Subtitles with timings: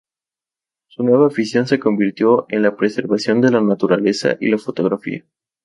[0.87, 5.27] Su nueva afición se convirtió en la preservación de la naturaleza y la fotografía.